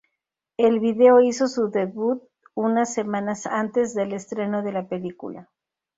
El 0.57 0.79
video 0.79 1.21
hizo 1.21 1.47
su 1.47 1.69
debut 1.69 2.23
unas 2.55 2.91
semanas 2.91 3.45
antes 3.45 3.93
del 3.93 4.13
estreno 4.13 4.63
de 4.63 4.71
la 4.71 4.87
película. 4.89 5.51